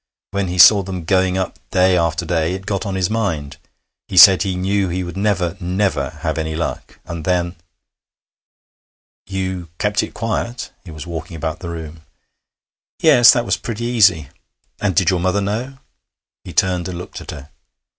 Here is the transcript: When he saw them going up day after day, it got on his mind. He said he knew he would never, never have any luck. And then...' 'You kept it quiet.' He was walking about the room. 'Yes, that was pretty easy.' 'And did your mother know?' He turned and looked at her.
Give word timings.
When 0.31 0.47
he 0.47 0.57
saw 0.57 0.81
them 0.81 1.05
going 1.05 1.37
up 1.37 1.59
day 1.69 1.95
after 1.95 2.25
day, 2.25 2.53
it 2.55 2.65
got 2.65 2.87
on 2.87 2.95
his 2.95 3.07
mind. 3.07 3.57
He 4.07 4.17
said 4.17 4.41
he 4.41 4.55
knew 4.55 4.87
he 4.89 5.03
would 5.03 5.15
never, 5.15 5.55
never 5.59 6.09
have 6.21 6.39
any 6.39 6.55
luck. 6.55 6.97
And 7.05 7.23
then...' 7.23 7.55
'You 9.27 9.69
kept 9.77 10.01
it 10.01 10.15
quiet.' 10.15 10.71
He 10.83 10.89
was 10.89 11.05
walking 11.05 11.37
about 11.37 11.59
the 11.59 11.69
room. 11.69 12.01
'Yes, 12.99 13.29
that 13.33 13.45
was 13.45 13.57
pretty 13.57 13.85
easy.' 13.85 14.29
'And 14.79 14.95
did 14.95 15.11
your 15.11 15.19
mother 15.19 15.39
know?' 15.39 15.77
He 16.43 16.51
turned 16.53 16.87
and 16.87 16.97
looked 16.97 17.21
at 17.21 17.29
her. 17.29 17.49